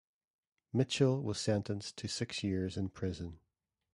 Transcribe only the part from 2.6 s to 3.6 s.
in prison.